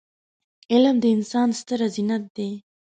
[0.71, 2.51] علم د انسان ستره زينت دی.